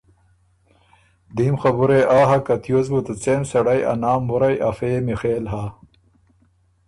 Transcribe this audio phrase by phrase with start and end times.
[1.35, 4.87] دیم خبُره يې آ هۀ که تیوس بُو ته څېن سړئ ا نام وُرئ افۀ
[4.91, 5.65] يې میخېل هۀ۔